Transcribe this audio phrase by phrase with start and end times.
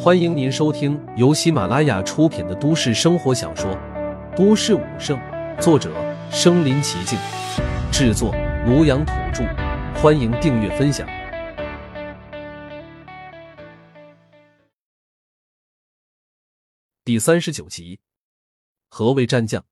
[0.00, 3.68] 欢迎您收听由喜马拉雅出品的都市生活小说
[4.36, 5.18] 《都市武圣》，
[5.60, 5.92] 作者：
[6.30, 7.18] 身临其境，
[7.90, 8.32] 制作：
[8.64, 9.42] 庐阳土著。
[10.00, 11.04] 欢迎订阅分享。
[17.04, 17.98] 第三十九集，
[18.88, 19.66] 何谓战将？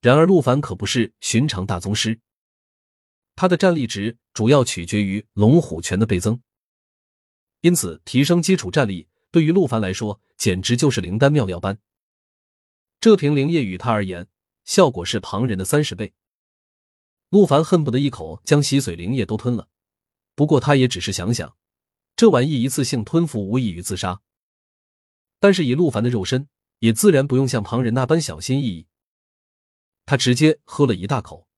[0.00, 2.18] 然而，陆凡可不是寻常大宗师，
[3.36, 6.42] 他的战力值主要取决于龙虎拳的倍增。
[7.64, 11.78] 因此，提升基础战力对于陆凡来说简直就是灵丹妙药般。
[13.00, 14.28] 这瓶灵液与他而言，
[14.66, 16.12] 效果是旁人的三十倍。
[17.30, 19.70] 陆凡恨不得一口将洗髓灵液都吞了。
[20.34, 21.56] 不过，他也只是想想，
[22.14, 24.20] 这玩意一次性吞服无异于自杀。
[25.40, 26.46] 但是，以陆凡的肉身，
[26.80, 28.86] 也自然不用像旁人那般小心翼翼。
[30.04, 31.48] 他直接喝了一大口。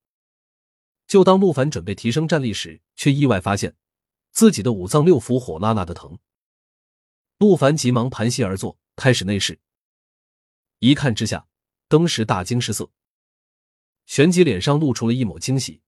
[1.05, 3.75] 就当陆凡准备提升战力时，却意外发现。
[4.31, 6.19] 自己的五脏六腑火辣辣的疼，
[7.39, 9.59] 陆凡急忙盘膝而坐，开始内视。
[10.79, 11.47] 一看之下，
[11.87, 12.91] 登时大惊失色，
[14.05, 15.81] 旋即脸上露出了一抹惊喜。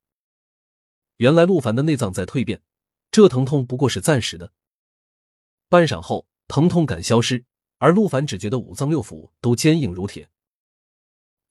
[1.17, 2.63] 原来陆凡的内脏在蜕变，
[3.11, 4.51] 这疼痛不过是暂时的。
[5.67, 7.45] 半晌后，疼痛感消失，
[7.77, 10.29] 而陆凡只觉得五脏六腑都坚硬如铁。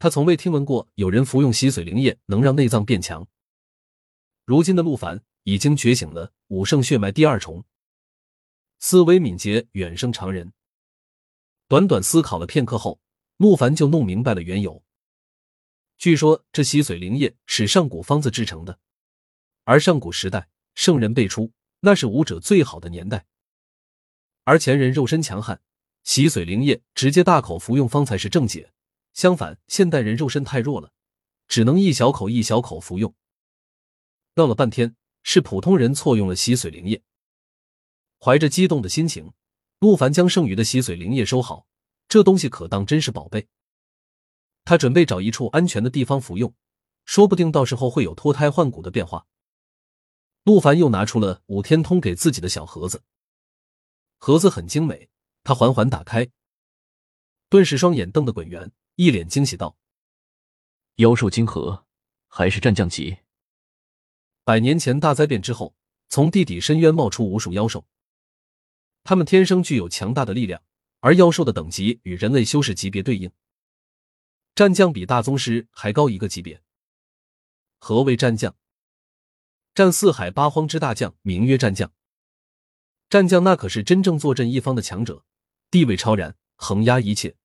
[0.01, 3.29] 他从未听闻过有人服用洗髓灵液能让内脏变强。
[4.45, 5.23] 如今的陆凡。
[5.45, 7.67] 已经觉醒了武圣血脉第二重，
[8.79, 10.55] 思维敏捷远胜常人。
[11.67, 13.03] 短短思考了片刻后，
[13.37, 14.83] 陆凡就弄明白了缘由。
[15.99, 18.79] 据说这洗髓灵液是上古方子制成的，
[19.65, 23.27] 而上古时代圣人辈出，那是武者最好的年代。
[24.45, 25.61] 而前人肉身强悍，
[26.03, 28.73] 洗髓灵液直接大口服用方才是正解。
[29.13, 30.95] 相反，现代人肉身太弱了，
[31.47, 33.15] 只能一小口一小口服用。
[34.37, 34.97] 闹了半天。
[35.23, 37.03] 是普通人错用了洗髓灵液。
[38.21, 39.33] 怀着激动的心情，
[39.79, 41.67] 陆凡将剩余的洗髓灵液收好，
[42.09, 43.49] 这东西可当真是宝贝。
[44.65, 46.55] 他准备找一处安全的地方服用，
[47.05, 49.27] 说不定到时候会有脱胎换骨的变化。
[50.45, 53.03] 陆凡又拿出了武天通给自己的小盒子，
[54.19, 55.11] 盒子很精美，
[55.45, 56.29] 他缓缓打开，
[57.49, 59.77] 顿时双眼瞪得滚圆，一脸惊喜道
[60.97, 61.87] ：“妖兽晶核，
[62.27, 63.19] 还是战将级。”
[64.49, 65.75] 百年前大灾变之后，
[66.09, 67.87] 从地底深渊冒出无数妖兽，
[69.05, 70.63] 他们天生具有强大的力量，
[71.01, 73.31] 而妖兽的等级与人类修士级别对应。
[74.55, 76.63] 战将比大宗师还高一个级别。
[77.79, 78.57] 何谓战将？
[79.75, 81.93] 战四海八荒之大将，名曰战将。
[83.11, 85.27] 战将那可是真正坐镇一方的强者，
[85.71, 87.37] 地位超然，横压一切，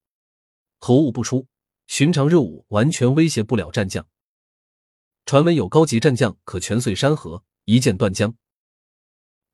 [0.78, 1.47] 何物不出，
[1.85, 4.08] 寻常热武完全威胁不了战将。
[5.25, 8.35] 传闻有高级战将可全碎山河，一剑断江。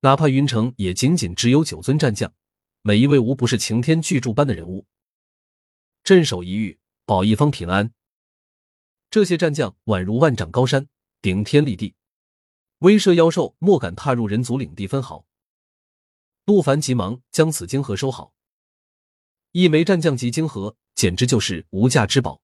[0.01, 2.33] 哪怕云城也仅仅只有九尊战将，
[2.81, 4.87] 每一位无不是擎天巨柱般的人物，
[6.03, 7.93] 镇守一隅，保一方平安。
[9.11, 10.87] 这些战将宛如万丈高山，
[11.21, 11.95] 顶天立地，
[12.79, 15.25] 威慑妖兽莫敢踏入人族领地分毫。
[16.45, 18.33] 陆凡急忙将此晶核收好，
[19.51, 22.41] 一枚战将级晶核简直就是无价之宝。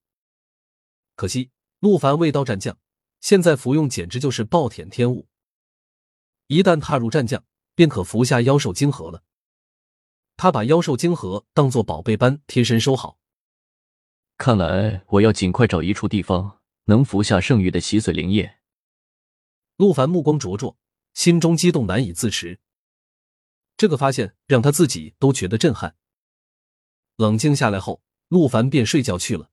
[1.15, 1.49] 可惜
[1.79, 2.77] 陆凡未到战将。
[3.25, 5.27] 现在服用简直就是暴殄天物。
[6.45, 7.43] 一旦踏入战将，
[7.73, 9.23] 便可服下妖兽晶核了。
[10.37, 13.17] 他把妖兽晶核当做宝贝般贴身收好。
[14.37, 18.59] 看来我要尽快找一处地方能服下剩余的洗髓灵液。
[19.77, 20.77] 陆凡目光灼灼，
[21.15, 22.59] 心中激动难以自持。
[23.75, 25.95] 这个发现让他自己都觉得震撼。
[27.15, 29.49] 冷静下来后，陆凡便睡觉去了。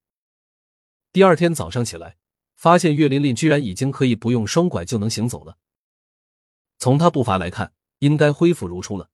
[1.10, 2.18] 第二天早上起来。
[2.62, 5.58] 发现岳琳琳居然已经可以不用双拐就能行走了。
[6.78, 9.10] 从他步伐来看，应该恢复如初了。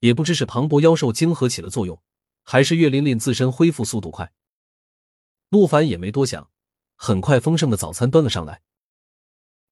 [0.00, 2.02] 也不知是磅礴妖兽晶核起了作用，
[2.42, 4.32] 还是岳琳琳自身恢复速度快。
[5.50, 6.50] 陆凡也没多想，
[6.96, 8.62] 很快丰盛的早餐端了上来。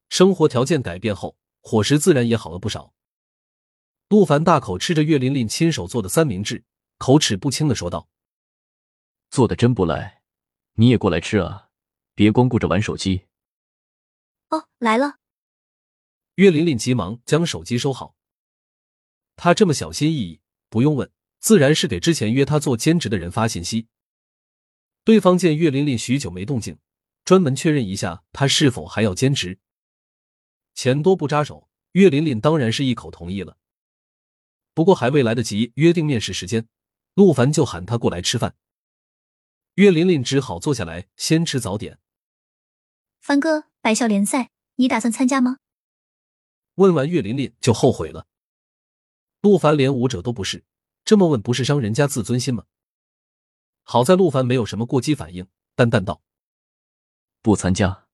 [0.09, 2.95] 生活条件改变后，伙食自然也好了不少。
[4.09, 6.65] 陆凡大口吃着岳琳琳亲手做的三明治，
[6.99, 8.09] 口齿不清的说道
[9.31, 10.23] ：“做的真不赖，
[10.75, 11.71] 你也过来吃啊。”
[12.15, 13.27] 别光顾着玩手机。
[14.49, 15.19] 哦，来了。
[16.37, 18.17] 岳琳琳急忙将手机收好。
[19.37, 21.11] 她这么小心翼翼，不用问，
[21.41, 23.89] 自然是给之前约她做兼职的人发信息。
[25.05, 26.79] 对方见岳琳琳许久没动静，
[27.25, 29.59] 专门确认一下她是否还要兼职。
[30.75, 33.59] 钱多不扎手，岳琳琳当然是一口同意了。
[34.75, 36.67] 不过还未来得及约定面试时间，
[37.15, 38.55] 陆凡就喊她过来吃饭。
[39.75, 41.99] 岳琳琳只好坐下来先吃早点。
[43.21, 45.59] 凡哥，百校联赛你打算参加吗？
[46.75, 48.27] 问完岳琳琳就后悔了。
[49.41, 50.65] 陆凡连舞者都不是，
[51.05, 52.65] 这么问不是伤人家自尊心吗？
[53.83, 56.23] 好在陆凡没有什么过激反应，淡淡道
[57.41, 58.09] ：“不参加。”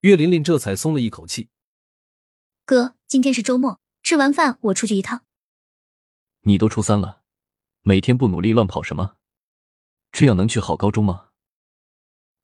[0.00, 1.50] 岳琳琳这才松了一口气。
[2.64, 5.24] 哥，今天是周末，吃完饭我出去一趟。
[6.42, 7.22] 你都初三了，
[7.82, 9.16] 每天不努力乱跑什么？
[10.18, 11.28] 这样能去好高中吗？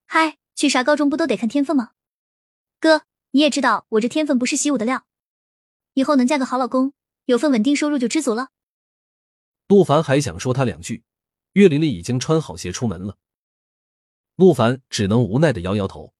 [0.04, 1.92] 嗨，去啥高中不都得看天分吗？
[2.78, 5.06] 哥，你也知道我这天分不是习武的料，
[5.94, 6.92] 以后能嫁个好老公，
[7.24, 8.50] 有份稳定收入就知足了。
[9.68, 11.02] 陆凡还想说他两句，
[11.54, 13.16] 岳琳琳已经穿好鞋出门了。
[14.36, 16.12] 陆凡只能无奈的摇摇头。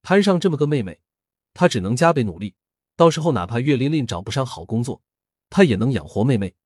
[0.00, 1.02] 摊上这么个妹妹，
[1.52, 2.54] 他只能加倍努力。
[2.96, 5.02] 到时候哪怕岳琳琳找不上好工作，
[5.50, 6.56] 他也能养活妹妹。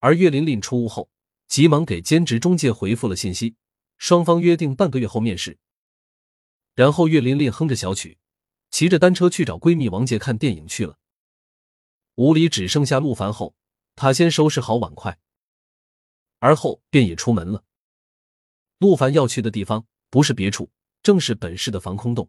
[0.00, 1.08] 而岳琳琳出屋后，
[1.54, 3.54] 急忙给兼职中介回复了信息，
[3.96, 5.56] 双方约定半个月后面试。
[6.74, 8.18] 然后岳琳琳哼着小曲，
[8.72, 10.98] 骑着单车去找闺蜜王杰看电影去了。
[12.16, 13.54] 屋里只剩下陆凡后，
[13.94, 15.16] 他先收拾好碗筷，
[16.40, 17.62] 而后便也出门了。
[18.78, 20.72] 陆凡要去的地方不是别处，
[21.04, 22.28] 正是本市的防空洞。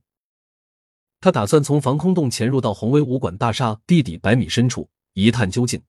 [1.20, 5.82] 他打算从防空洞潜入到宏威武馆大厦地底百米深处一探究竟。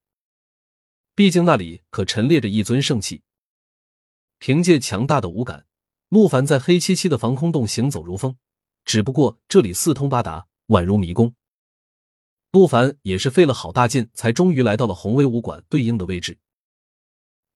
[1.14, 3.22] 毕竟那里可陈列着一尊圣器。
[4.38, 5.66] 凭借强大的五感，
[6.08, 8.36] 陆凡在黑漆漆的防空洞行走如风。
[8.84, 11.34] 只不过这里四通八达，宛如迷宫。
[12.52, 16.38] 陆凡也是费了好大劲，才终于来到了宏威武馆对应的位置。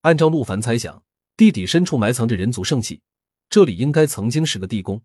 [0.00, 1.04] 按照陆凡猜想，
[1.36, 3.00] 地底深处埋藏着人族圣器，
[3.48, 5.02] 这里应该曾经是个地宫。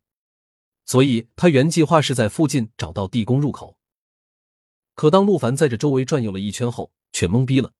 [0.85, 3.77] 所以他原计划是在附近找到地宫入口，
[4.95, 7.73] 可当陆凡在这周围转悠了一圈后，却懵逼了。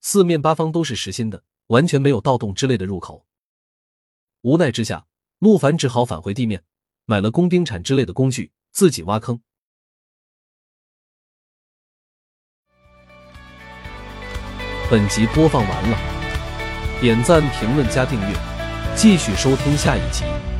[0.00, 3.26] 四面八方都是实心的，完全没有盗洞之类的入口。
[4.42, 5.06] 无奈之下，
[5.38, 6.62] 陆凡只好返回地面，
[7.04, 9.40] 买了工兵铲之类的工具，自己挖坑。
[14.88, 18.36] 本集播放完了，点赞、评论、加订阅，
[18.94, 20.55] 继续收听下一集。